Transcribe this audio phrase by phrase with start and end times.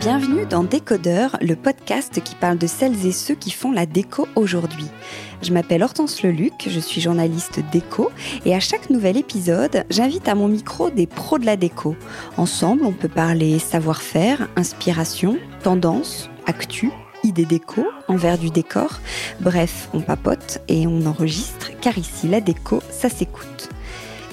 [0.00, 4.28] Bienvenue dans Décodeur, le podcast qui parle de celles et ceux qui font la déco
[4.34, 4.86] aujourd'hui.
[5.42, 8.10] Je m'appelle Hortense Leluc, je suis journaliste déco
[8.44, 11.96] et à chaque nouvel épisode, j'invite à mon micro des pros de la déco.
[12.36, 16.90] Ensemble, on peut parler savoir-faire, inspiration, tendance, actu,
[17.26, 19.00] idées déco, envers du décor.
[19.40, 23.68] Bref, on papote et on enregistre car ici, la déco, ça s'écoute.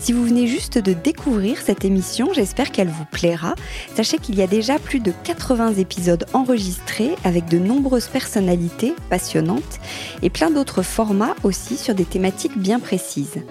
[0.04, 3.56] Si vous venez juste de découvrir cette émission, j'espère qu'elle vous plaira.
[3.96, 9.80] Sachez qu'il y a déjà plus de 80 épisodes enregistrés avec de nombreuses personnalités passionnantes
[10.22, 13.44] et plein d'autres formats aussi sur des thématiques bien précises.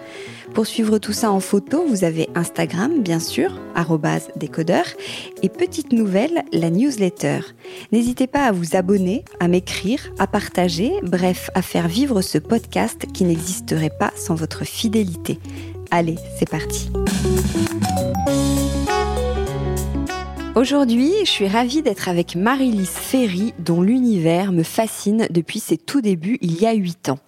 [0.55, 3.59] Pour suivre tout ça en photo, vous avez Instagram, bien sûr,
[4.37, 4.85] décodeur,
[5.43, 7.41] et petite nouvelle, la newsletter.
[7.91, 13.07] N'hésitez pas à vous abonner, à m'écrire, à partager, bref, à faire vivre ce podcast
[13.13, 15.39] qui n'existerait pas sans votre fidélité.
[15.91, 16.91] Allez, c'est parti.
[20.55, 26.03] Aujourd'hui, je suis ravie d'être avec Marie-Lise Ferry, dont l'univers me fascine depuis ses tout
[26.03, 27.19] débuts il y a 8 ans.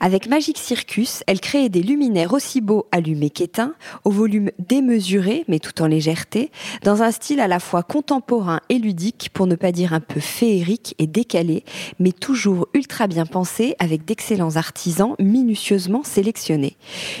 [0.00, 5.58] Avec Magic Circus, elle crée des luminaires aussi beaux allumés qu'éteints, au volume démesuré mais
[5.58, 6.50] tout en légèreté,
[6.82, 10.18] dans un style à la fois contemporain et ludique, pour ne pas dire un peu
[10.18, 11.64] féerique et décalé,
[11.98, 16.78] mais toujours ultra bien pensé avec d'excellents artisans minutieusement sélectionnés.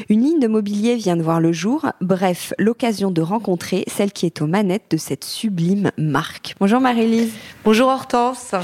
[0.08, 4.24] Une ligne de mobilier vient de voir le jour, bref, l'occasion de rencontrer celle qui
[4.24, 6.54] est aux manettes de cette sublime marque.
[6.60, 7.32] Bonjour Marie-Lise.
[7.64, 8.54] Bonjour Hortense.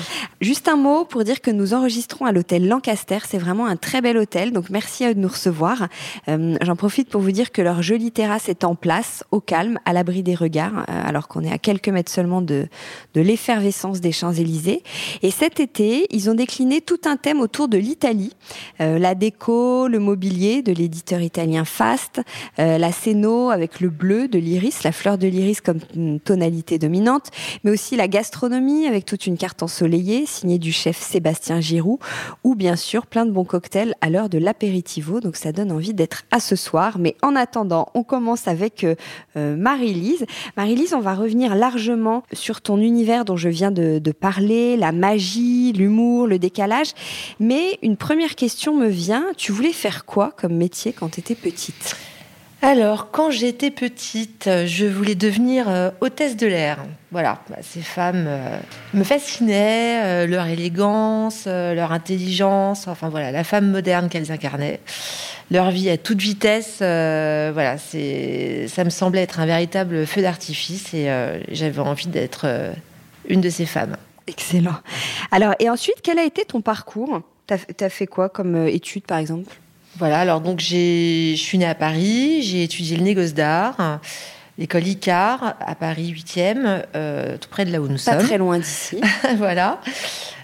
[0.40, 3.18] Juste un mot pour dire que nous enregistrons à l'hôtel Lancaster.
[3.26, 5.88] C'est vraiment un très bel hôtel, donc merci à eux de nous recevoir.
[6.28, 9.80] Euh, J'en profite pour vous dire que leur jolie terrasse est en place, au calme,
[9.84, 12.68] à l'abri des regards, euh, alors qu'on est à quelques mètres seulement de,
[13.14, 14.84] de l'effervescence des Champs-Élysées.
[15.22, 18.32] Et cet été, ils ont décliné tout un thème autour de l'Italie.
[18.80, 22.20] Euh, la déco, le mobilier de l'éditeur italien Fast,
[22.58, 25.80] la scéno avec le bleu de l'iris, la fleur de l'iris comme
[26.24, 27.30] tonalité dominante,
[27.64, 31.98] mais aussi la gastronomie avec toute une carte ensoleillée signée du chef Sébastien Giroud,
[32.44, 35.94] ou bien sûr plein de bons cocktails à l'heure de l'apéritivo, donc ça donne envie
[35.94, 36.98] d'être à ce soir.
[36.98, 38.94] Mais en attendant, on commence avec euh,
[39.36, 40.26] euh, Marie-Lise.
[40.56, 44.92] Marie-Lise, on va revenir largement sur ton univers dont je viens de, de parler, la
[44.92, 46.92] magie, l'humour, le décalage.
[47.40, 51.34] Mais une première question me vient, tu voulais faire quoi comme métier quand tu étais
[51.34, 51.96] petite?
[52.62, 56.78] Alors, quand j'étais petite, je voulais devenir euh, hôtesse de l'air.
[57.12, 58.58] Voilà, bah, ces femmes euh,
[58.94, 64.80] me fascinaient, euh, leur élégance, leur intelligence, enfin voilà, la femme moderne qu'elles incarnaient,
[65.50, 66.78] leur vie à toute vitesse.
[66.78, 71.08] voilà, c'est, ça me semblait être un véritable feu d'artifice et
[71.50, 72.46] j'avais envie d'être
[73.28, 73.96] une de ces femmes.
[74.26, 74.76] Excellent.
[75.30, 77.20] Alors, et ensuite, quel a été ton parcours?
[77.46, 79.54] T'as as fait quoi comme étude, par exemple?
[79.98, 84.00] Voilà, alors donc j'ai, je suis née à Paris, j'ai étudié le négoce d'art,
[84.58, 88.22] l'école Icar à Paris 8e, euh, tout près de là où nous Pas sommes.
[88.22, 89.00] très loin d'ici.
[89.38, 89.80] voilà.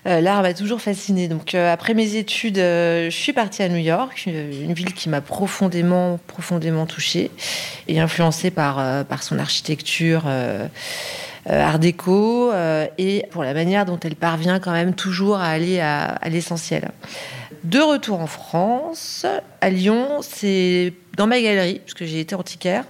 [0.06, 1.28] Euh, L'art m'a toujours fascinée.
[1.28, 5.20] Donc, euh, après mes études, je suis partie à New York, une, ville qui m'a
[5.20, 7.30] profondément, profondément touchée
[7.88, 10.24] et influencée par, par son architecture
[11.46, 12.52] art déco
[12.98, 16.90] et pour la manière dont elle parvient quand même toujours à aller à, à l'essentiel.
[17.64, 19.24] De retour en France,
[19.60, 22.84] à Lyon, c'est dans ma galerie, puisque j'ai été antiquaire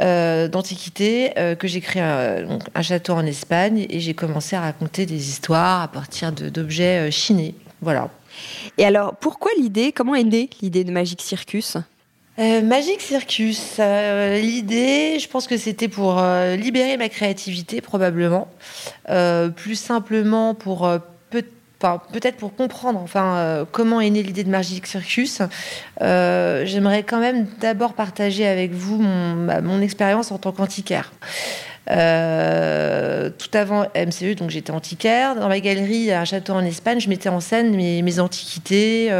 [0.00, 4.54] euh, d'antiquité, euh, que j'ai créé un, donc, un château en Espagne et j'ai commencé
[4.54, 7.54] à raconter des histoires à partir d'objets euh, chinés.
[7.80, 8.10] Voilà.
[8.76, 11.78] Et alors, pourquoi l'idée Comment est née l'idée de Magic Circus?
[12.38, 18.48] Euh, Magic Circus, euh, l'idée, je pense que c'était pour euh, libérer ma créativité probablement,
[19.56, 20.88] plus simplement pour
[22.12, 25.42] peut-être pour comprendre euh, comment est née l'idée de Magic Circus.
[26.00, 31.12] Euh, J'aimerais quand même d'abord partager avec vous mon, mon expérience en tant qu'antiquaire.
[31.90, 35.34] Euh, tout avant MCE, donc j'étais antiquaire.
[35.34, 39.10] Dans ma galerie, à un château en Espagne, je mettais en scène mes, antiquités,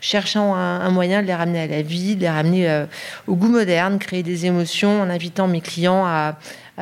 [0.00, 2.84] cherchant un, moyen de les ramener à la vie, de les ramener
[3.26, 6.38] au goût moderne, créer des émotions en invitant mes clients à,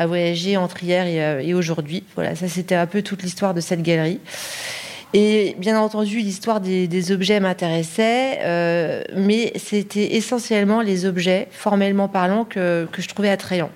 [0.07, 2.05] voyager entre hier et aujourd'hui.
[2.15, 4.21] Voilà, ça c'était un peu toute l'histoire de cette galerie.
[5.19, 12.45] Et bien entendu, l'histoire des, objets m'intéressait, euh, mais c'était essentiellement les objets, formellement parlant,
[12.45, 13.71] que, que je trouvais attrayants.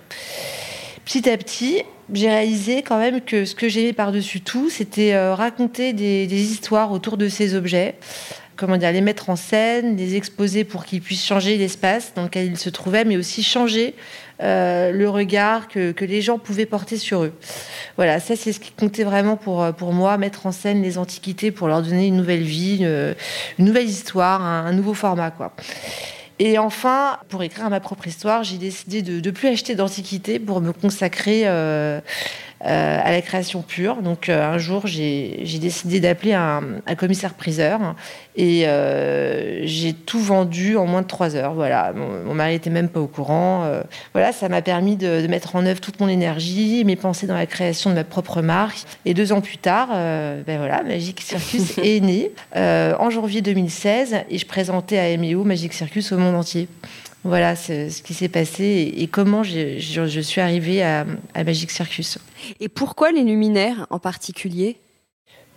[1.06, 1.82] Petit à petit,
[2.12, 6.92] j'ai réalisé quand même que ce que j'aimais par-dessus tout, c'était raconter des, des, histoires
[6.92, 7.94] autour de ces objets
[8.60, 12.46] comment dire, les mettre en scène, les exposer pour qu'ils puissent changer l'espace dans lequel
[12.46, 13.94] ils se trouvaient, mais aussi changer
[14.42, 17.32] euh, le regard que, les gens pouvaient porter sur eux.
[17.96, 21.50] Voilà, ça c'est ce qui comptait vraiment pour, pour moi, mettre en scène les antiquités
[21.50, 22.84] pour leur donner une nouvelle vie,
[23.58, 25.30] une, nouvelle histoire, un, nouveau format.
[25.30, 25.52] quoi.
[26.42, 30.62] Et enfin, pour écrire ma propre histoire, j'ai décidé de ne plus acheter d'antiquités pour
[30.62, 32.00] me consacrer euh,
[32.66, 34.02] euh, à la création pure.
[34.02, 36.62] Donc euh, un jour, j'ai décidé d'appeler un,
[36.94, 37.80] commissaire-priseur
[38.36, 41.54] et euh, j'ai tout vendu en moins de trois heures.
[41.54, 43.66] Voilà, mon, mari était même pas au courant.
[44.12, 47.46] voilà, ça m'a permis de, mettre en œuvre toute mon énergie, mes pensées dans la
[47.46, 48.84] création de ma propre marque.
[49.06, 54.36] Et deux ans plus tard, ben voilà, Magic Circus est né en janvier 2016 et
[54.36, 56.68] je présentais à MEO Magic Circus au monde entier.
[57.22, 61.04] Voilà ce qui s'est passé et, comment je, suis arrivée à,
[61.36, 62.18] Magic Circus.
[62.60, 64.78] Et pourquoi les luminaires en particulier?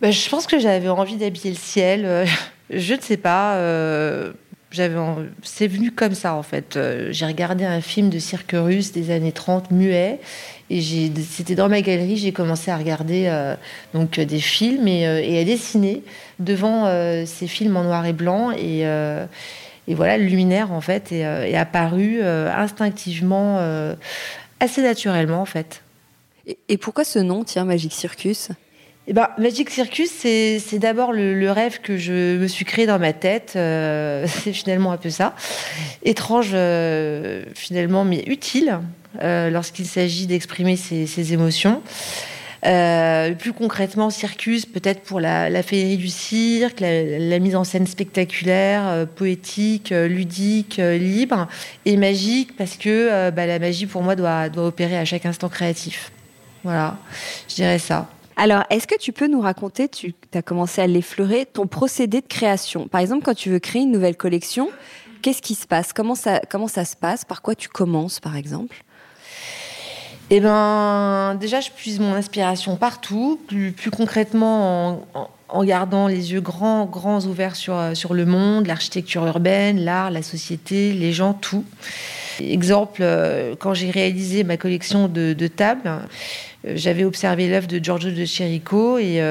[0.01, 2.05] Bah, Je pense que j'avais envie d'habiller le ciel.
[2.05, 2.25] Euh,
[2.69, 3.55] je ne sais pas.
[3.55, 4.33] Euh,
[4.71, 4.97] j'avais,
[5.41, 6.75] c'est venu comme ça en fait.
[6.75, 10.19] Euh, j'ai regardé un film de cirque russe des années 30 muet
[10.69, 12.17] et c'était dans ma galerie.
[12.17, 13.31] J'ai commencé à regarder
[13.93, 16.03] donc des films et, et, à dessiner
[16.39, 16.85] devant
[17.25, 18.83] ces films en noir et blanc et
[19.87, 23.95] et voilà, le luminaire, en fait, est, euh, apparu euh, instinctivement, euh,
[24.59, 25.83] assez naturellement, en fait.
[26.69, 28.49] Et, pourquoi ce nom, tiens, Magic Circus?
[29.07, 33.11] Eh ben, Magic Circus, c'est d'abord le, rêve que je me suis créé dans ma
[33.11, 33.51] tête.
[33.53, 35.35] c'est finalement un peu ça.
[36.03, 36.55] Étrange,
[37.53, 38.79] finalement, mais utile
[39.21, 41.81] lorsqu'il s'agit d'exprimer ses, émotions.
[42.65, 47.87] Euh, plus concrètement, circus, peut-être pour la, la, féerie du cirque, la, mise en scène
[47.87, 51.47] spectaculaire, euh, poétique, euh, ludique, libre,
[51.85, 56.11] et magique, parce que bah, la magie, pour moi, doit, opérer à chaque instant créatif.
[56.63, 56.97] Voilà,
[57.49, 58.07] je dirais ça.
[58.37, 62.27] Alors, est-ce que tu peux nous raconter, tu as commencé à l'effleurer, ton procédé de
[62.27, 62.87] création?
[62.87, 64.69] Par exemple, quand tu veux créer une nouvelle collection,
[65.21, 65.91] qu'est-ce qui se passe?
[65.91, 66.39] Comment ça
[66.85, 67.25] se passe?
[67.25, 68.83] Par quoi tu commences, par exemple?
[70.29, 75.05] Eh ben, déjà, je puise mon inspiration partout, plus, concrètement
[75.49, 80.11] en, gardant les yeux grands, grands ouverts sur, euh, sur le monde, l'architecture urbaine, l'art,
[80.11, 81.65] la société, les gens, tout.
[82.39, 85.81] Exemple, euh, quand j'ai réalisé ma collection de, tables,
[86.65, 89.21] euh, j'avais observé l'œuvre de Giorgio de Chirico et,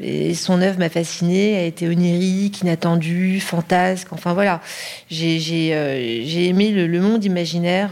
[0.00, 4.12] et son œuvre m'a fascinée, a été onirique, inattendue, fantasque.
[4.12, 4.60] Enfin voilà,
[5.10, 5.68] j'ai
[6.48, 7.90] aimé le, monde imaginaire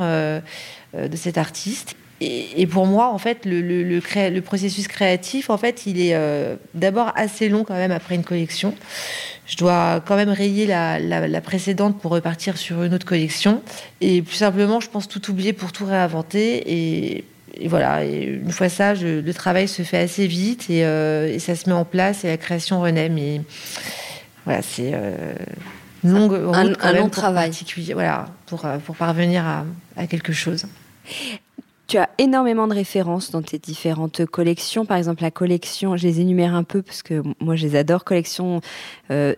[0.94, 1.96] de cet artiste.
[2.20, 7.12] Et, pour moi, en fait, le, le, processus créatif, en fait, il est euh, d'abord
[7.14, 8.74] assez long quand même après une collection.
[9.46, 13.62] Je dois quand même rayer la, précédente pour repartir sur une autre collection.
[14.00, 16.62] Et plus simplement, je pense tout oublier pour tout réinventer.
[16.66, 17.24] Et,
[17.66, 21.74] voilà, une fois ça, le travail se fait assez vite euh, et, ça se met
[21.74, 23.10] en place et la création renaît.
[23.10, 23.42] Mais
[24.46, 25.34] voilà, c'est euh,
[26.12, 27.53] longue route un, long travail.
[27.93, 29.64] Voilà, pour, pour parvenir à,
[29.97, 30.67] à quelque chose.
[31.87, 34.85] Tu as énormément de références dans tes différentes collections.
[34.85, 38.05] Par exemple, la collection, je les énumère un peu parce que moi, je les adore.
[38.05, 38.61] Collection
[39.08, 39.35] 01, euh,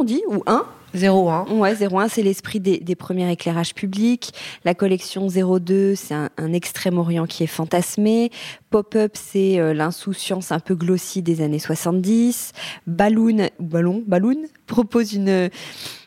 [0.00, 0.64] on dit, ou 1
[0.94, 1.46] 01.
[1.50, 4.32] Ouais, 01, c'est l'esprit des, premiers éclairages publics.
[4.64, 8.30] La collection 02, c'est un, Extrême-Orient qui est fantasmé.
[8.70, 12.52] Pop-up, c'est euh, l'insouciance un peu glossy des années 70.
[12.86, 14.46] Balloon, ballon, Balloon?
[14.66, 15.50] Propose une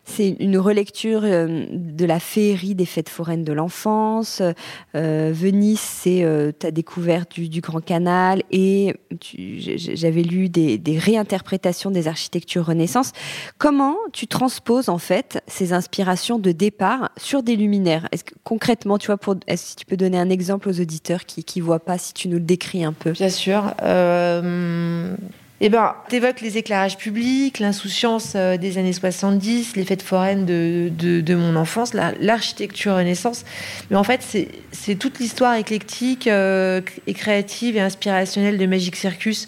[0.07, 4.41] c'est une relecture euh, de la féerie des fêtes foraines de l'enfance.
[4.95, 12.07] Euh, Venise, c'est euh, ta découverte du, Grand Canal et j'avais lu des, réinterprétations des
[12.07, 13.11] architectures Renaissance.
[13.57, 18.07] Comment tu transposes en fait ces inspirations de départ sur des luminaires?
[18.11, 21.59] Est-ce que concrètement, tu vois, pour, que tu peux donner un exemple aux auditeurs qui
[21.59, 23.11] ne voient pas si tu nous le décris un peu?
[23.11, 23.73] Bien sûr.
[25.59, 30.91] Eh ben, t'évoques les éclairages publics, l'insouciance euh, des années 70, les fêtes foraines de,
[30.91, 33.43] de, mon enfance, l'architecture Renaissance.
[33.89, 34.21] Mais en fait,
[34.71, 39.47] c'est toute l'histoire éclectique euh, et créative et inspirationnelle de Magic Circus.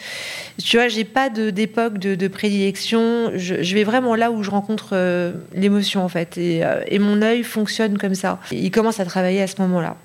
[0.57, 3.31] Tu vois, j'ai pas d'époque de, de, prédilection.
[3.35, 6.39] Je, je, vais vraiment là où je rencontre euh, l'émotion, en fait.
[6.39, 8.39] Et, et mon œil fonctionne comme ça.
[8.51, 9.95] il commence à travailler à ce moment-là.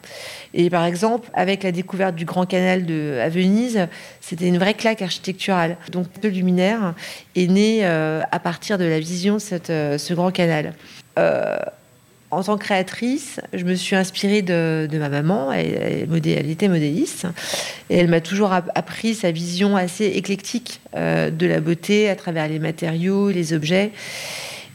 [0.55, 2.87] Et par exemple, avec la découverte du Grand Canal
[3.21, 3.89] à Venise,
[4.21, 5.77] c'était une vraie claque architecturale.
[5.91, 6.95] Donc le luminaire
[7.35, 10.75] est né euh, à partir de la vision de euh, ce Grand Canal.
[11.19, 11.57] Euh,
[12.31, 15.53] en tant que créatrice, je me suis inspirée de, ma maman.
[15.53, 17.27] Elle, était modéliste
[17.91, 22.59] et elle m'a toujours appris sa vision assez éclectique de la beauté à travers les
[22.59, 23.93] matériaux, les objets.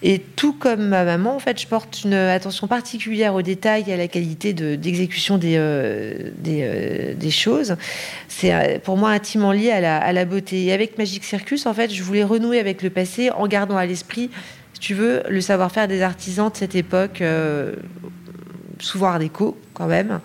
[0.01, 3.93] Et tout comme ma maman, en fait, je porte une attention particulière aux détails et
[3.93, 7.75] à la qualité d'exécution des, euh, euh, des, choses.
[8.29, 10.65] C'est euh, pour moi intimement lié à la, beauté.
[10.65, 13.85] Et avec Magic Circus, en fait, je voulais renouer avec le passé en gardant à
[13.85, 14.29] l'esprit,
[14.73, 17.21] si tu veux, le savoir-faire des artisans de cette époque,
[18.79, 20.21] souvent art déco quand même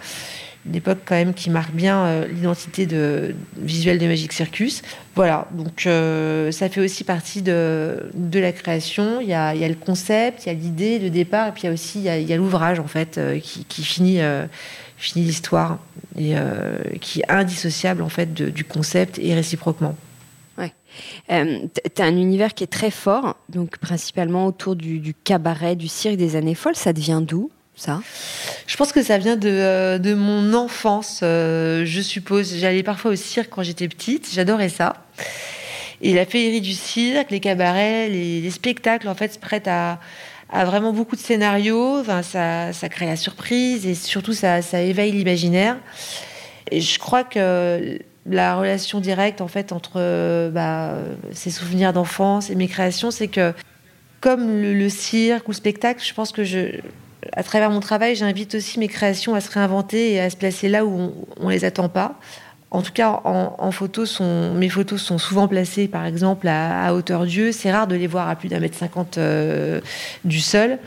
[0.66, 4.82] une époque quand même qui marque bien euh, l'identité de, visuelle de Magic Circus.
[5.14, 9.20] Voilà, donc euh, ça fait aussi partie de, de la création.
[9.20, 11.68] Il y, a, le concept, il y a l'idée, le départ, et puis il y
[11.68, 14.20] a aussi il y a, l'ouvrage en fait euh, qui, finit,
[15.16, 15.78] l'histoire
[16.18, 16.34] et
[17.00, 19.94] qui est indissociable en fait du concept et réciproquement.
[20.56, 20.72] Ouais.
[21.28, 26.16] tu as un univers qui est très fort, donc principalement autour du cabaret, du cirque
[26.16, 26.76] des années folles.
[26.76, 27.50] Ça devient d'où?
[27.76, 28.00] Ça
[28.66, 32.56] Je pense que ça vient de, euh, de mon enfance, euh, je suppose.
[32.56, 34.94] J'allais parfois au cirque quand j'étais petite, j'adorais ça.
[36.00, 39.98] Et la féerie du cirque, les cabarets, les, spectacles, en fait, se prêtent à,
[40.50, 42.00] à, vraiment beaucoup de scénarios.
[42.00, 45.76] Enfin, ça, ça, crée la surprise et surtout, ça, ça éveille l'imaginaire.
[46.70, 50.96] Et je crois que la relation directe, en fait, entre bah,
[51.32, 53.52] ces souvenirs d'enfance et mes créations, c'est que
[54.20, 56.80] comme le, le cirque ou le spectacle, je pense que je,
[57.36, 60.68] à travers mon travail, j'invite aussi mes créations à se réinventer et à se placer
[60.68, 62.14] là où on, ne les attend pas.
[62.70, 64.04] En tout cas, en, photo,
[64.54, 67.52] mes photos sont souvent placées, par exemple, à, hauteur d'yeux.
[67.52, 69.80] C'est rare de les voir à plus d'un mètre cinquante euh,
[70.24, 70.78] du sol.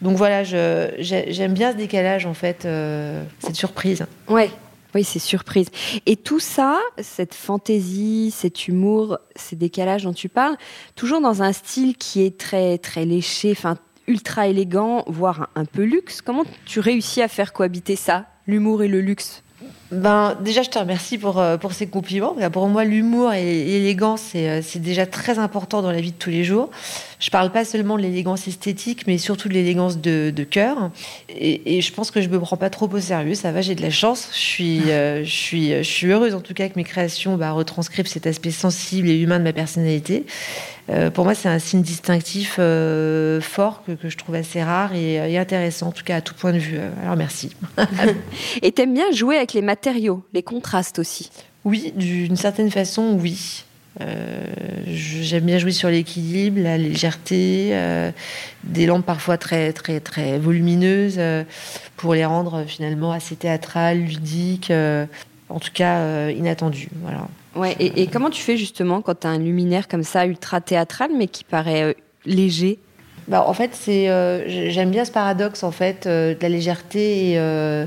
[0.00, 4.06] Donc voilà, j'aime bien ce décalage, en fait, euh, cette surprise.
[4.28, 4.50] Ouais.
[4.94, 5.68] Oui, c'est surprise.
[6.06, 10.56] Et tout ça, cette fantaisie, cet humour, ces décalages dont tu parles,
[10.96, 13.76] toujours dans un style qui est très très léché, enfin
[14.08, 16.20] ultra élégant, voire un, peu luxe.
[16.22, 19.42] Comment tu réussis à faire cohabiter ça, l'humour et le luxe?
[19.90, 22.36] Ben, déjà, je te remercie pour, euh, pour ces compliments.
[22.52, 26.28] Pour moi, l'humour et l'élégance, euh, c'est déjà très important dans la vie de tous
[26.28, 26.70] les jours.
[27.20, 30.90] Je parle pas seulement de l'élégance esthétique, mais surtout de l'élégance de, de cœur.
[31.30, 33.34] Et, je pense que je me prends pas trop au sérieux.
[33.34, 34.28] Ça va, j'ai de la chance.
[34.32, 37.52] Je suis, euh, je suis, je suis heureuse en tout cas que mes créations bah,
[37.52, 40.26] retranscrivent cet aspect sensible et humain de ma personnalité.
[40.90, 44.94] Euh, pour moi, c'est un signe distinctif euh, fort que, que, je trouve assez rare
[44.94, 46.78] et, et, intéressant, en tout cas à tout point de vue.
[47.02, 47.50] Alors merci.
[48.62, 51.30] et t'aimes bien jouer avec les matériaux, les contrastes aussi?
[51.64, 53.64] Oui, d'une certaine façon, oui.
[54.00, 54.46] Euh,
[54.86, 58.12] j'aime bien jouer sur l'équilibre, la légèreté, euh,
[58.64, 61.42] des lampes parfois très très très volumineuses euh,
[61.96, 64.72] pour les rendre finalement assez théâtrales, ludiques,
[65.48, 66.90] en tout cas inattendues.
[67.02, 67.26] Voilà.
[67.56, 67.76] Ouais.
[67.78, 71.26] Et, comment tu fais justement quand tu as un luminaire comme ça ultra théâtral mais
[71.26, 72.78] qui paraît léger?
[73.26, 74.06] Bah, en fait, c'est
[74.70, 77.86] j'aime bien ce paradoxe en fait de la légèreté et,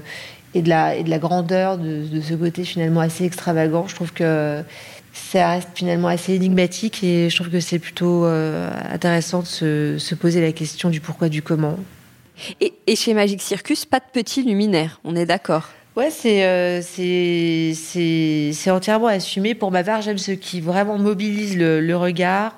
[0.53, 3.88] et, de la et de la grandeur de, de, ce côté finalement assez extravagant.
[3.88, 4.63] Je trouve que
[5.13, 9.46] ça reste finalement assez énigmatique et je trouve que c'est plutôt euh, intéressant de
[10.00, 11.77] se, poser la question du pourquoi, du comment.
[12.60, 15.70] Et, chez Magic Circus, pas de petits luminaires, on est d'accord?
[15.98, 17.74] Ouais, euh, c'est
[18.53, 19.55] c'est entièrement assumé.
[19.55, 22.55] Pour ma part, j'aime ce qui vraiment mobilise le, regard,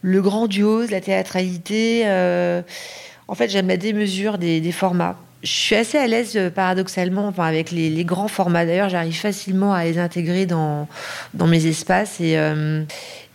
[0.00, 2.04] le grandiose, la théâtralité.
[2.06, 2.62] Euh,
[3.28, 7.44] en fait, j'aime la démesure des, formats je suis assez à l'aise euh, paradoxalement enfin,
[7.44, 8.64] avec les, grands formats.
[8.64, 10.88] D'ailleurs, j'arrive facilement à les intégrer dans,
[11.34, 12.18] dans mes espaces.
[12.20, 12.82] Et, euh,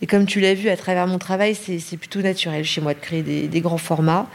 [0.02, 2.98] et comme tu l'as vu à travers mon travail, c'est plutôt naturel chez moi de
[2.98, 4.28] créer des, grands formats.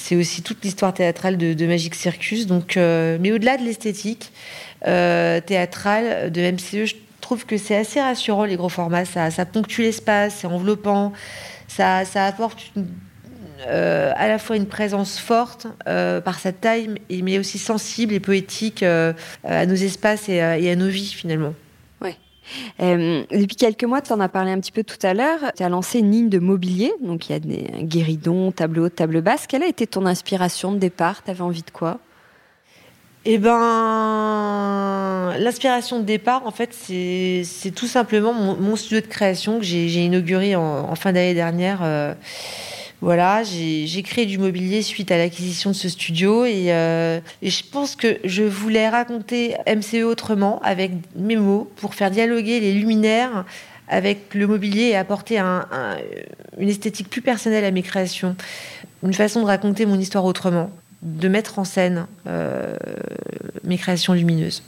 [0.00, 2.46] C'est aussi toute l'histoire théâtrale de, Magic Circus.
[2.46, 4.32] Donc, euh, mais au-delà de l'esthétique
[4.82, 9.04] théâtrale de MCE, je trouve que c'est assez rassurant les gros formats.
[9.04, 11.12] Ça, ponctue l'espace, c'est enveloppant,
[11.68, 12.72] ça, ça apporte
[13.66, 18.20] euh, à la fois une présence forte euh, par sa taille, mais aussi sensible et
[18.20, 19.12] poétique euh,
[19.44, 21.54] à nos espaces et à, nos vies finalement.
[22.78, 23.26] Ouais.
[23.30, 25.68] depuis quelques mois, tu en as parlé un petit peu tout à l'heure, tu as
[25.68, 29.46] lancé une ligne de mobilier, donc il y a des guéridons, table haute, table basse.
[29.46, 31.22] Quelle a été ton inspiration de départ?
[31.22, 31.98] Tu avais envie de quoi?
[33.26, 33.52] Eh ben,
[35.38, 40.56] l'inspiration de départ, en fait, c'est tout simplement mon, studio de création que j'ai inauguré
[40.56, 41.82] en, en fin d'année dernière.
[43.02, 47.96] Voilà, j'ai créé du mobilier suite à l'acquisition de ce studio euh, et, je pense
[47.96, 53.46] que je voulais raconter MCE autrement avec mes mots pour faire dialoguer les luminaires
[53.88, 58.36] avec le mobilier et apporter une esthétique plus personnelle à mes créations,
[59.02, 60.70] une façon de raconter mon histoire autrement,
[61.02, 62.76] de mettre en scène euh,
[63.64, 64.62] mes créations lumineuses.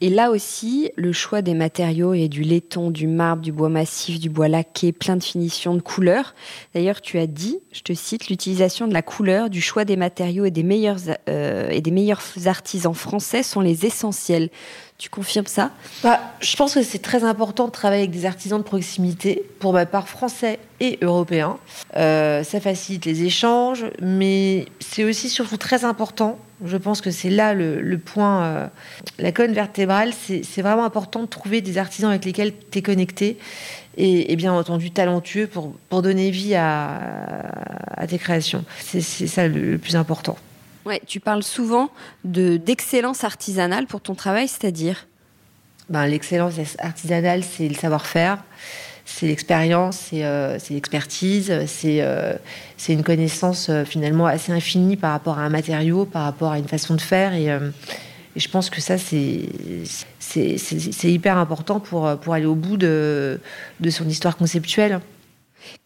[0.00, 4.20] Et là aussi, le choix des matériaux et du laiton, du marbre, du bois massif,
[4.20, 6.34] du bois laqué, plein de finitions, de couleurs.
[6.74, 10.44] D'ailleurs, tu as dit, je te cite, l'utilisation de la couleur, du choix des matériaux
[10.44, 14.50] et des meilleurs, euh, et des meilleurs artisans français sont les essentiels.
[14.98, 15.70] Tu confirmes ça?
[16.02, 19.72] Bah, Je pense que c'est très important de travailler avec des artisans de proximité, pour
[19.72, 21.58] ma part français et européens.
[21.96, 26.38] Euh, ça facilite les échanges, mais c'est aussi surtout très important.
[26.64, 28.66] Je pense que c'est là le, point, euh,
[29.18, 30.12] la colonne vertébrale.
[30.12, 33.38] C'est vraiment important de trouver des artisans avec lesquels tu es connecté
[33.96, 36.98] et, bien entendu talentueux pour, pour donner vie à,
[37.96, 38.64] à tes créations.
[38.80, 40.36] C'est ça le plus important.
[40.86, 41.90] Ouais, tu parles souvent
[42.24, 45.06] de d'excellence artisanale pour ton travail, c'est-à-dire?
[45.90, 48.42] Ben, L'excellence artisanale, c'est le savoir-faire,
[49.10, 52.34] c'est l'expérience, c'est euh, l'expertise, c'est euh,
[52.76, 56.58] c'est une connaissance euh, finalement assez infinie par rapport à un matériau, par rapport à
[56.58, 57.32] une façon de faire.
[57.32, 59.48] Et, et je pense que ça, c'est
[61.04, 63.40] hyper important pour, pour aller au bout de,
[63.80, 65.00] de son histoire conceptuelle.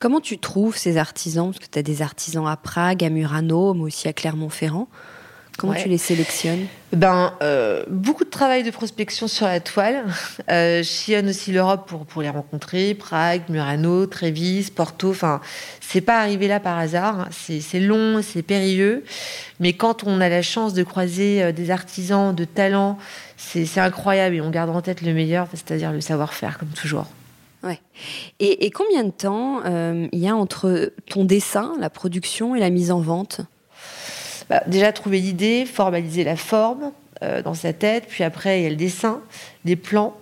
[0.01, 1.53] Comment tu trouves ces artisans?
[1.53, 4.89] Parce que tu as des artisans à Prague, à Murano, mais aussi à Clermont-Ferrand.
[5.59, 6.67] Comment tu les sélectionnes?
[6.93, 10.05] Ben, euh, beaucoup de travail de prospection sur la toile.
[10.51, 12.95] Euh, je sillonne aussi l'Europe pour, pour les rencontrer.
[12.95, 15.11] Prague, Murano, Trévis, Porto.
[15.11, 15.41] Enfin,
[15.81, 17.29] c'est pas arrivé là par hasard.
[17.31, 19.05] C'est long, c'est périlleux.
[19.61, 22.99] Mais quand on a la chance de croiser euh, des artisans de talent,
[23.37, 27.07] c'est incroyable et on garde en tête le meilleur, c'est-à-dire le savoir-faire, comme toujours.
[27.63, 27.81] Ouais.
[28.41, 32.71] Et, combien de temps euh, il y a entre ton dessin, la production et la
[32.71, 33.41] mise en vente?
[34.49, 38.67] Bah, Déjà trouver l'idée, formaliser la forme euh, dans sa tête, puis après il y
[38.67, 39.21] a le dessin,
[39.65, 40.15] des plans.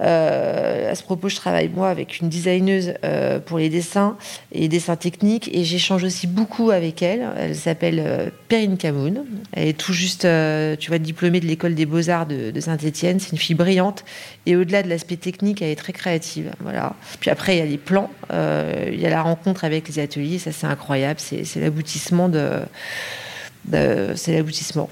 [0.00, 4.16] Euh, à ce propos, je travaille moi avec une designeuse euh, pour les dessins
[4.52, 7.26] et les dessins techniques et j'échange aussi beaucoup avec elle.
[7.38, 9.24] Elle s'appelle euh, Perrine Camoun.
[9.52, 10.26] Elle est tout juste,
[10.78, 13.20] tu vois, diplômée de l'école des beaux-arts de, Saint-Étienne.
[13.20, 14.04] C'est une fille brillante
[14.46, 16.50] et au-delà de l'aspect technique, elle est très créative.
[16.60, 16.94] Voilà.
[17.20, 20.38] Puis après, il y a les plans, il y a la rencontre avec les ateliers.
[20.38, 21.20] Ça, c'est incroyable.
[21.20, 22.60] C'est l'aboutissement de,
[23.70, 24.90] c'est l'aboutissement.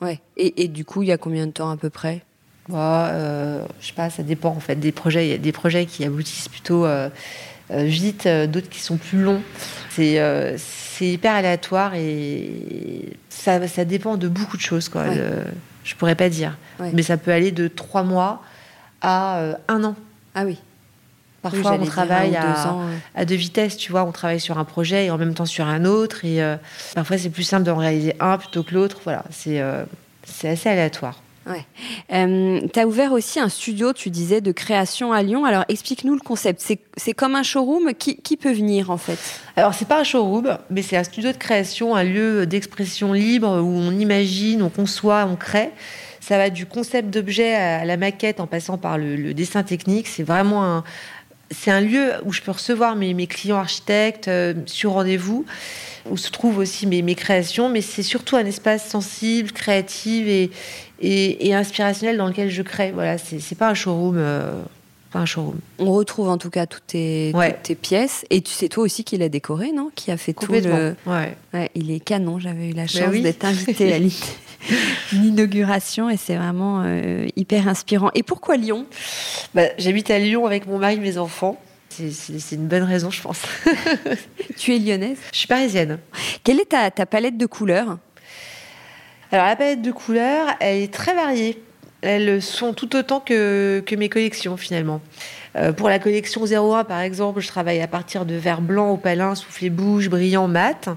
[0.00, 0.20] Ouais.
[0.36, 2.22] Et, et du coup, il y a combien de temps à peu près?
[2.70, 5.26] Euh, je sais pas, ça dépend en fait des projets.
[5.26, 7.08] Il y a des projets qui aboutissent plutôt euh,
[7.70, 9.42] euh, vite, d'autres qui sont plus longs.
[9.90, 10.18] C'est
[11.00, 14.88] hyper aléatoire et ça, ça, dépend de beaucoup de choses.
[14.88, 15.06] Quoi.
[15.84, 16.56] je pourrais pas dire.
[16.92, 18.42] Mais ça peut aller de trois mois
[19.00, 19.96] à un an.
[20.34, 20.58] Ah oui.
[21.42, 22.76] Parfois, on travaille à,
[23.14, 24.04] à, deux vitesses, tu vois.
[24.04, 26.24] On travaille sur un projet et en même temps sur un autre.
[26.24, 26.40] Et
[26.94, 29.00] parfois, c'est plus simple d'en réaliser un plutôt que l'autre.
[29.04, 29.60] Voilà, c'est
[30.48, 31.20] assez aléatoire.
[31.46, 31.64] Ouais.
[32.12, 35.44] Euh, tu as ouvert aussi un studio, tu disais, de création à Lyon.
[35.44, 36.62] Alors explique-nous le concept.
[36.96, 37.92] C'est comme un showroom.
[37.98, 39.18] Qui, qui, peut venir en fait?
[39.56, 43.48] Alors c'est pas un showroom, mais c'est un studio de création, un lieu d'expression libre
[43.60, 45.70] où on imagine, on conçoit, on crée.
[46.20, 50.06] Ça va du concept d'objet à la maquette en passant par le, dessin technique.
[50.06, 50.84] C'est vraiment un,
[51.52, 55.44] c'est un lieu où je peux recevoir mes, mes clients architectes euh, sur rendez-vous
[56.10, 60.50] où se trouvent aussi mes, mes créations, mais c'est surtout un espace sensible, créatif et,
[61.00, 62.90] et, inspirationnel dans lequel je crée.
[62.92, 64.16] Voilà, c'est pas un showroom.
[64.18, 64.62] Euh,
[65.12, 65.58] pas un showroom.
[65.78, 68.24] On retrouve en tout cas toutes tes, tes pièces.
[68.30, 69.90] Et tu sais toi aussi qui l'a décoré, non?
[69.94, 70.96] Qui a fait tout le.
[71.06, 71.36] Ouais.
[71.54, 71.70] ouais.
[71.74, 72.38] il est canon.
[72.38, 73.98] J'avais eu la chance d'être invitée à
[75.12, 78.10] l'inauguration et c'est vraiment euh, hyper inspirant.
[78.14, 78.86] Et pourquoi Lyon?
[79.54, 81.60] Bah, J'habite à Lyon avec mon mari et mes enfants.
[81.90, 83.42] C'est une bonne raison, je pense.
[84.56, 85.18] tu es lyonnaise?
[85.30, 85.98] Je suis parisienne.
[86.42, 87.98] Quelle est ta, ta palette de couleurs?
[89.30, 91.62] Alors la palette de couleurs, elle est très variée.
[92.02, 95.00] Elles sont tout autant que, mes collections finalement.
[95.54, 99.34] Euh, pour la collection 01 par exemple, je travaille à partir de vert blanc, opalin,
[99.34, 100.88] soufflé bouge, brillant, mat.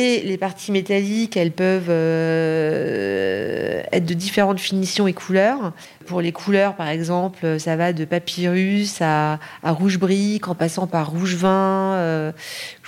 [0.00, 5.72] Et les parties métalliques, elles peuvent euh, être de différentes finitions et couleurs.
[6.06, 11.10] Pour les couleurs, par exemple, ça va de papyrus à, rouge brique, en passant par
[11.10, 12.32] rouge vin,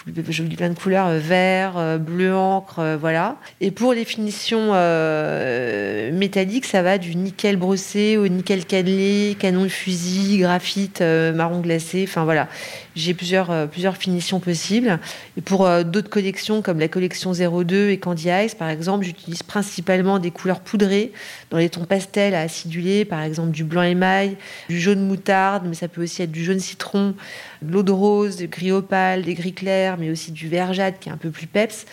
[0.06, 3.38] je vous dis plein de couleurs, euh, vert, euh, bleu encre, voilà.
[3.60, 4.68] Et pour les finitions
[6.12, 11.02] métalliques, ça va du nickel brossé au nickel cannelé, canon de fusil, graphite,
[11.34, 12.46] marron glacé, enfin voilà.
[12.96, 14.98] J'ai plusieurs, plusieurs finitions possibles.
[15.37, 20.18] Et pour d'autres collections, comme la collection 02 et Candy Ice, par exemple, j'utilise principalement
[20.18, 21.12] des couleurs poudrées
[21.50, 24.37] dans les tons pastels à acidulés, par exemple du blanc émail,
[24.68, 27.14] du jaune moutarde, mais ça peut aussi être du jaune citron,
[27.62, 30.98] de l'eau de rose, du gris opale, des gris clairs, mais aussi du vert jade
[30.98, 31.87] qui est un peu plus peps.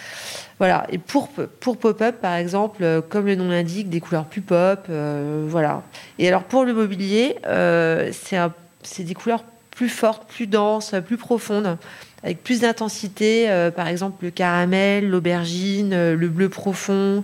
[0.60, 0.88] Voilà.
[0.92, 1.30] Et pour,
[1.60, 4.86] pour pop-up, par exemple, euh, comme le nom l'indique, des couleurs plus pop.
[4.90, 5.84] Euh, voilà.
[6.18, 9.44] Et alors pour le mobilier, euh, c'est des couleurs
[9.78, 11.78] plus fortes, plus denses, plus profondes,
[12.24, 13.48] avec plus d'intensité.
[13.76, 17.24] par exemple, le caramel, l'aubergine, le bleu profond,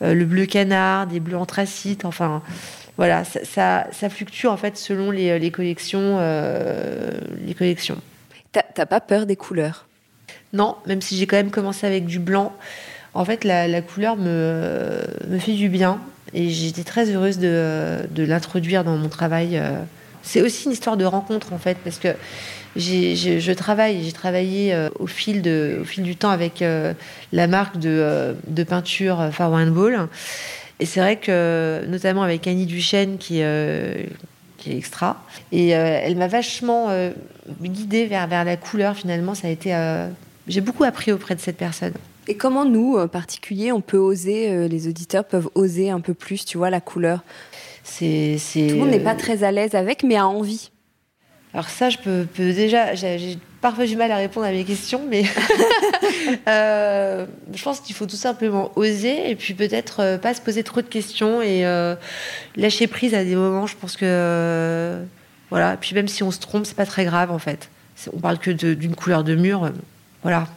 [0.00, 2.04] le bleu canard, des bleus anthracites.
[2.04, 2.42] Enfin,
[2.96, 6.18] voilà, ça, ça, fluctue en fait selon les, les collections.
[7.46, 7.98] les collections.
[8.50, 9.86] T'as pas peur des couleurs?
[10.52, 12.52] Non, même si j'ai quand même commencé avec du blanc
[13.14, 16.00] En fait, la, couleur me, me fait du bien
[16.34, 19.62] et j'étais très heureuse de, de l'introduire dans mon travail.
[20.26, 22.08] C'est aussi une histoire de rencontre en fait, parce que
[22.74, 26.94] je travaille, j'ai travaillé euh, au, fil de, au fil du temps avec euh,
[27.32, 30.08] la marque de, euh, peinture Far One Ball.
[30.80, 33.40] Et c'est vrai que, notamment avec Annie Duchesne, qui,
[34.58, 36.88] qui est extra, et elle m'a vachement
[37.62, 39.34] guidée vers, vers la couleur finalement.
[39.34, 39.74] Ça a été.
[40.46, 41.94] j'ai beaucoup appris auprès de cette personne.
[42.28, 46.44] Et comment nous, en particulier, on peut oser, les auditeurs peuvent oser un peu plus,
[46.44, 47.22] tu vois, la couleur?
[47.86, 50.70] C'est, Tout le monde n'est pas très à l'aise avec, mais a envie.
[51.54, 55.24] Alors ça, je peux, déjà, j'ai parfois du mal à répondre à mes questions, mais
[56.48, 60.62] euh, je pense qu'il faut tout simplement oser et puis peut-être euh, pas se poser
[60.64, 61.94] trop de questions et euh,
[62.56, 63.66] lâcher prise à des moments.
[63.66, 65.00] Je pense que
[65.48, 65.74] voilà.
[65.74, 67.70] Et puis même si on se trompe, c'est pas très grave en fait.
[68.12, 69.70] On parle que d'une couleur de mur,
[70.22, 70.48] voilà.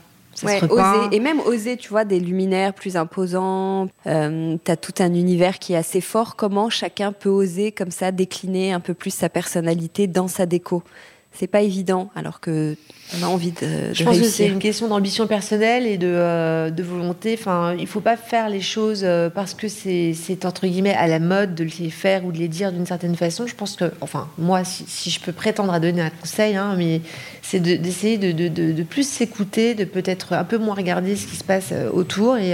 [0.46, 1.16] Oser.
[1.16, 3.88] Et même oser, tu vois, des luminaires plus imposants.
[4.08, 6.36] Euh, tu as tout un univers qui est assez fort.
[6.36, 10.84] Comment chacun peut oser comme ça décliner un peu plus sa personnalité dans sa déco?
[11.32, 12.76] C'est pas évident, alors que
[13.18, 13.94] on a envie de.
[13.94, 17.36] Je pense que c'est une question d'ambition personnelle et de, euh, de, volonté.
[17.40, 21.20] Enfin, il faut pas faire les choses euh, parce que c'est entre guillemets à la
[21.20, 23.48] mode de les faire ou de les dire d'une certaine façon.
[23.48, 27.02] Je pense que, enfin, moi, si, je peux prétendre à donner un conseil, hein, mais
[27.42, 31.36] c'est d'essayer de, de, de, plus s'écouter, de peut-être un peu moins regarder ce qui
[31.36, 32.54] se passe euh, autour et,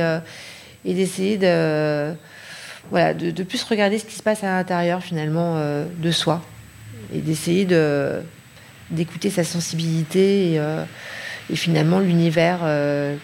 [0.86, 2.14] et d'essayer de
[2.92, 5.60] voilà, de, plus regarder ce qui se passe à l'intérieur finalement
[5.98, 6.42] de soi
[7.14, 8.22] et d'essayer de
[8.92, 10.84] d'écouter sa sensibilité et, euh,
[11.54, 13.16] finalement l'univers euh,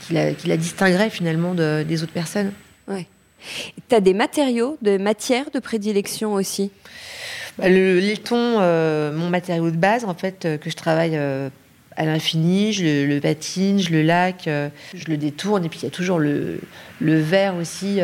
[0.00, 2.52] qui, la, qui, la, distinguerait finalement des autres personnes.
[2.88, 3.06] Ouais.
[3.88, 6.70] Tu as des matériaux, de matières de prédilection aussi?
[7.58, 12.72] Bah, Le laiton, euh, mon matériau de base, en fait, que je travaille à l'infini,
[12.72, 16.18] je le, patine, je le laque, je le détourne, et puis il y a toujours
[16.18, 16.60] le,
[17.00, 18.00] le verre aussi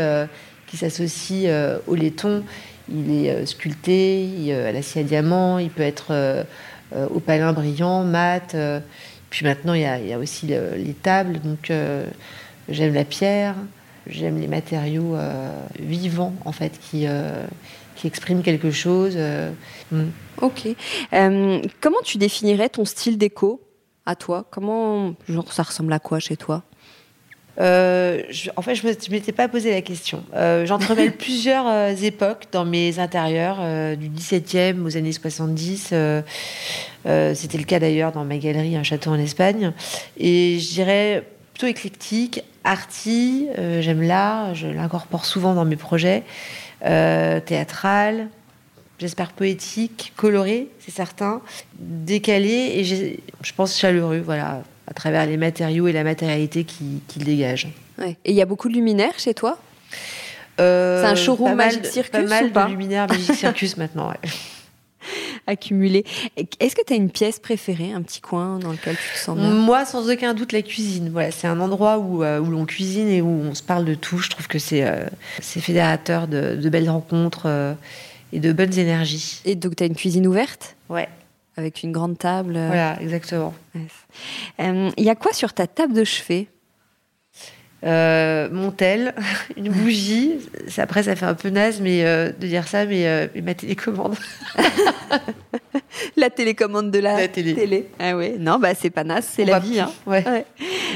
[0.66, 1.50] qui s'associe
[1.86, 2.44] au laiton.
[2.90, 6.44] Il est euh, sculpté, à l'acier à diamant, il peut être euh,
[6.94, 8.56] euh, brillant, mat.
[9.30, 11.40] Puis maintenant, il y a, aussi les tables.
[11.40, 11.70] Donc,
[12.68, 13.54] j'aime la pierre,
[14.06, 15.16] j'aime les matériaux
[15.78, 17.06] vivants, en fait, qui,
[17.94, 19.18] qui expriment quelque chose.
[19.92, 20.06] Hmm.
[20.40, 20.68] Ok.
[21.10, 23.60] comment tu définirais ton style déco
[24.06, 24.46] à toi?
[24.50, 26.62] Comment, genre, ça ressemble à quoi chez toi?
[27.60, 28.22] Euh,
[28.56, 30.24] en fait, je ne m'étais pas posé la question.
[30.34, 35.94] Euh, J'entremêle plusieurs euh, époques dans mes intérieurs, euh, du 17e aux années 70.
[37.34, 39.72] C'était le cas d'ailleurs dans ma galerie, un château en Espagne.
[40.18, 43.48] Et je dirais plutôt éclectique, arty,
[43.80, 46.22] j'aime l'art, je l'incorpore souvent dans mes projets,
[46.80, 48.28] théâtral,
[48.98, 51.40] j'espère poétique, coloré, c'est certain,
[51.78, 57.18] décalé et je pense chaleureux, voilà à travers les matériaux et la matérialité qu'il qui
[57.18, 57.68] dégage.
[58.00, 59.58] Et il y a beaucoup de luminaires chez toi?
[60.60, 62.64] Euh, C'est un showroom Magic Circus Pas mal ou pas?
[62.64, 64.30] de luminaires Magic Circus maintenant, ouais.
[65.46, 66.04] accumulé.
[66.60, 69.38] Est-ce que tu as une pièce préférée, un petit coin dans lequel tu te sens
[69.38, 69.50] bien?
[69.50, 71.10] Moi, sans aucun doute, la cuisine.
[71.10, 73.94] Voilà, c'est un endroit où, euh, où l'on cuisine et où on se parle de
[73.94, 74.18] tout.
[74.18, 75.06] Je trouve que c'est euh,
[75.40, 77.76] fédérateur de, de, belles rencontres
[78.32, 79.40] et de bonnes énergies.
[79.44, 80.76] Et donc, tu as une cuisine ouverte?
[80.88, 81.08] Ouais
[81.58, 82.52] avec une grande table.
[82.52, 83.52] Voilà, exactement.
[84.58, 86.48] Il y a quoi sur ta table de chevet?
[87.84, 89.14] Euh, mon tel,
[89.56, 90.34] une bougie.
[90.78, 94.16] Après, ça fait un peu naze mais, euh, de dire ça, mais, euh, ma télécommande.
[96.16, 97.88] la télécommande de la, télé.
[98.00, 99.78] Ah ouais, non, bah c'est pas naze, c'est la vie.
[99.78, 99.90] Hein.
[100.06, 100.44] Ouais.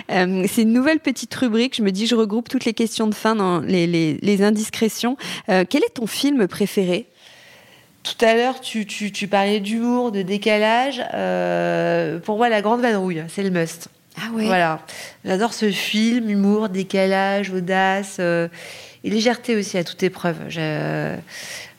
[0.09, 1.77] c'est une nouvelle petite rubrique.
[1.77, 5.16] Je me dis, je regroupe toutes les questions de fin dans les, les, les indiscrétions.
[5.46, 7.07] quel est ton film préféré?
[8.02, 11.00] Tout à l'heure, tu, tu, parlais d'humour, de décalage.
[11.14, 13.88] Euh, pour moi, La Grande Vadrouille, c'est le must.
[14.16, 14.80] Ah ouais Voilà.
[15.24, 18.48] J'adore ce film, humour, décalage, audace euh,
[19.04, 20.36] et légèreté aussi à toute épreuve.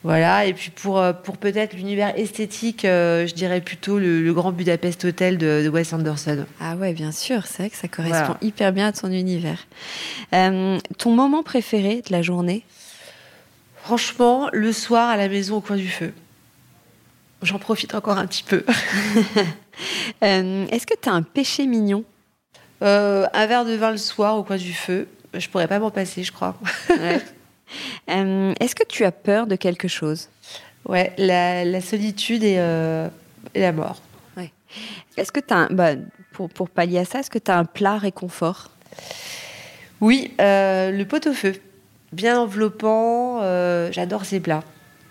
[0.02, 0.46] voilà.
[0.46, 5.36] Et puis pour, euh, pour peut-être l'univers esthétique, je dirais plutôt le, Grand Budapest Hotel
[5.36, 6.46] de, Wes Anderson.
[6.58, 7.46] Ah ouais, bien sûr.
[7.46, 9.66] C'est vrai que ça correspond hyper bien à ton univers.
[10.32, 12.64] ton moment préféré de la journée?
[13.84, 16.14] Franchement, le soir à la maison au coin du feu.
[17.42, 18.64] J'en profite encore un petit peu.
[20.22, 22.04] Euh, est-ce que tu as un péché mignon?
[22.82, 25.08] Euh, Un verre de vin le soir au coin du feu.
[25.34, 26.56] Je pourrais pas m'en passer, je crois.
[28.08, 30.28] Euh, est-ce que tu as peur de quelque chose?
[30.84, 34.00] Ouais, la, solitude et, la mort.
[34.36, 34.52] Ouais.
[35.16, 35.94] Est-ce que tu as bah,
[36.32, 38.70] pour, pour pallier à ça, est-ce que tu as un plat réconfort?
[40.00, 41.54] Oui, le pot-au-feu
[42.14, 43.40] bien enveloppant.
[43.42, 44.62] Euh, j'adore ces plats.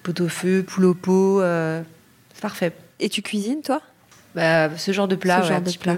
[0.01, 1.81] Pot au feu, poule au pot, euh,
[2.41, 2.73] parfait.
[2.99, 3.81] Et tu cuisines, toi?
[4.35, 5.97] Bah, Ce genre de plat, ce genre de plat.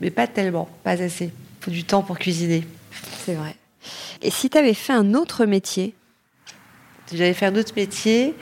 [0.00, 1.26] mais pas tellement, pas assez.
[1.26, 2.64] Il faut du temps pour cuisiner.
[3.24, 3.56] C'est vrai.
[4.22, 5.94] Et si tu avais fait un autre métier?
[7.06, 8.34] Si j'avais fait un autre métier,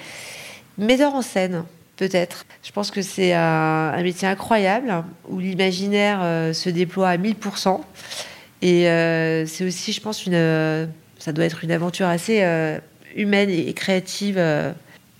[0.76, 1.64] metteur en scène,
[1.96, 2.44] peut-être.
[2.62, 7.80] Je pense que c'est un, métier incroyable où l'imaginaire euh, se déploie à 1000%.
[8.60, 8.82] Et
[9.46, 10.88] c'est aussi, je pense, une,
[11.28, 12.78] ça doit être une aventure assez euh,
[13.14, 14.42] humaine et créative,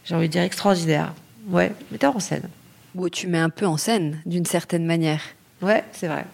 [0.07, 1.13] j'ai envie de dire extraordinaire.
[1.51, 2.49] Ouais, metteur en scène.
[2.95, 5.21] Où tu mets un peu en scène, d'une certaine manière.
[5.61, 6.25] Ouais, c'est vrai.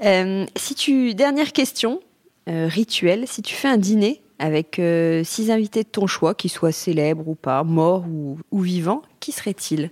[0.56, 2.00] si tu dernière question,
[2.48, 4.82] rituel, si tu fais un dîner avec
[5.22, 9.30] six invités de ton choix, qu'ils soient célèbres ou pas, morts ou, ou vivants, qui
[9.30, 9.90] serait-il?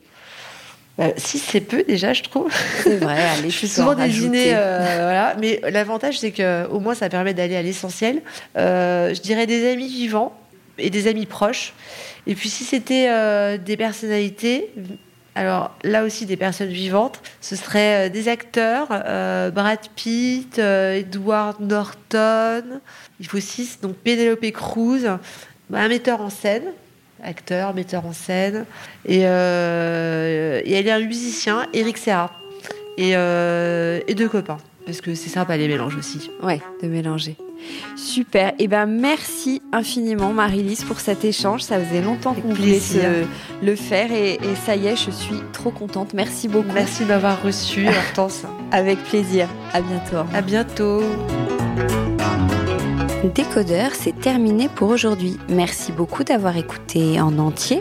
[0.96, 2.52] Bah, si c'est peu déjà, je trouve.
[2.82, 5.34] C'est vrai, allez, je suis souvent déjeuner, euh, voilà.
[5.40, 8.22] Mais l'avantage, c'est que au moins, ça permet d'aller à l'essentiel.
[8.56, 10.38] Euh, je dirais des amis vivants
[10.78, 11.74] et des amis proches.
[12.28, 14.70] Et puis, si c'était euh, des personnalités,
[15.34, 22.62] alors là aussi des personnes vivantes, ce serait des acteurs, Brad Pitt, Edward Norton.
[23.18, 25.08] Il faut six, donc Penelope Cruz,
[25.72, 26.62] un metteur en scène
[27.24, 28.64] acteur, metteur en scène.
[29.06, 32.30] Et, euh, et elle est un musicien, Eric Serra.
[32.96, 34.58] Et, euh, et deux copains.
[34.86, 36.30] Parce que c'est sympa les mélanges aussi.
[36.42, 37.36] Ouais, de mélanger.
[37.96, 38.50] Super.
[38.50, 41.62] Et eh ben merci infiniment Marie-Lise pour cet échange.
[41.62, 42.80] Ça faisait longtemps qu'on voulait
[43.62, 46.12] le faire et, et, ça y est, je suis trop contente.
[46.12, 46.74] Merci beaucoup.
[46.74, 48.42] Merci d'avoir reçu Hortense.
[48.70, 49.48] Avec plaisir.
[49.72, 50.28] À bientôt.
[50.34, 51.02] À bientôt.
[53.32, 55.38] Décodeur, c'est terminé pour aujourd'hui.
[55.48, 57.80] Merci beaucoup d'avoir écouté en entier.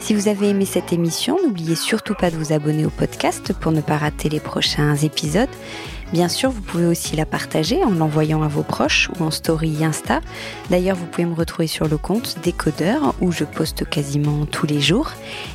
[0.00, 3.70] Si vous avez aimé cette émission, n'oubliez surtout pas de vous abonner au podcast pour
[3.70, 5.48] ne pas rater les prochains épisodes.
[6.12, 9.84] Bien sûr, vous pouvez aussi la partager en l'envoyant à vos proches ou en story
[9.84, 10.20] Insta.
[10.68, 14.80] D'ailleurs, vous pouvez me retrouver sur le compte Décodeur où je poste quasiment tous les
[14.80, 15.12] jours.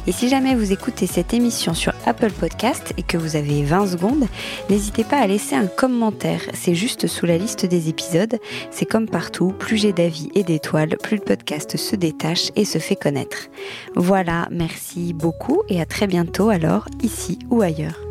[0.08, 3.88] Et si jamais vous écoutez cette émission sur Apple Podcast et que vous avez 20
[3.88, 4.28] secondes,
[4.70, 6.41] n'hésitez pas à laisser un commentaire.
[6.54, 8.38] C'est juste sous la liste des épisodes.
[8.72, 12.78] C'est comme partout, plus j'ai d'avis et d'étoiles, plus le podcast se détache et se
[12.78, 13.50] fait connaître.
[13.96, 18.05] Voilà, merci beaucoup et à très bientôt alors, ici ou ailleurs.